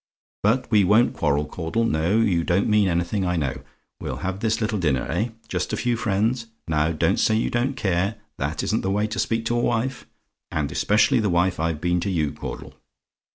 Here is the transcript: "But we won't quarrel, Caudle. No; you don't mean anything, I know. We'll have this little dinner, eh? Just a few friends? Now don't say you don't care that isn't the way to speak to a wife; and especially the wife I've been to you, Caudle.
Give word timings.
"But 0.41 0.65
we 0.71 0.83
won't 0.83 1.13
quarrel, 1.13 1.45
Caudle. 1.45 1.83
No; 1.85 2.17
you 2.17 2.43
don't 2.43 2.67
mean 2.67 2.87
anything, 2.87 3.23
I 3.23 3.35
know. 3.35 3.61
We'll 3.99 4.15
have 4.25 4.39
this 4.39 4.59
little 4.59 4.79
dinner, 4.79 5.05
eh? 5.07 5.29
Just 5.47 5.73
a 5.73 5.77
few 5.77 5.95
friends? 5.95 6.47
Now 6.67 6.91
don't 6.91 7.19
say 7.19 7.35
you 7.35 7.51
don't 7.51 7.75
care 7.75 8.15
that 8.39 8.63
isn't 8.63 8.81
the 8.81 8.89
way 8.89 9.05
to 9.05 9.19
speak 9.19 9.45
to 9.45 9.55
a 9.59 9.61
wife; 9.61 10.07
and 10.49 10.71
especially 10.71 11.19
the 11.19 11.29
wife 11.29 11.59
I've 11.59 11.79
been 11.81 11.99
to 11.99 12.09
you, 12.09 12.31
Caudle. 12.31 12.73